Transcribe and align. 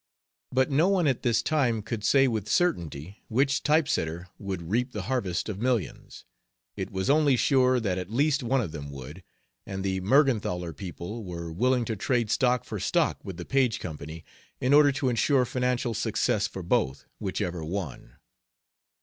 But 0.51 0.71
no 0.71 0.87
one 0.89 1.05
at 1.05 1.21
this 1.21 1.43
time 1.43 1.83
could 1.83 2.03
say 2.03 2.27
with 2.27 2.49
certainty 2.49 3.21
which 3.27 3.61
typesetter 3.61 4.29
would 4.39 4.63
reap 4.71 4.93
the 4.93 5.03
harvest 5.03 5.47
of 5.47 5.59
millions. 5.59 6.25
It 6.75 6.89
was 6.89 7.07
only 7.07 7.35
sure 7.35 7.79
that 7.79 7.99
at 7.99 8.09
least 8.09 8.41
one 8.41 8.61
of 8.61 8.71
them 8.71 8.89
would, 8.89 9.21
and 9.63 9.83
the 9.83 10.01
Mergenthaler 10.01 10.73
people 10.73 11.23
were 11.23 11.53
willing 11.53 11.85
to 11.85 11.95
trade 11.95 12.31
stock 12.31 12.63
for 12.63 12.79
stock 12.79 13.23
with 13.23 13.37
the 13.37 13.45
Paige 13.45 13.79
company 13.79 14.25
in 14.59 14.73
order 14.73 14.91
to 14.91 15.07
insure 15.09 15.45
financial 15.45 15.93
success 15.93 16.47
for 16.47 16.63
both, 16.63 17.05
whichever 17.19 17.63
won. 17.63 18.15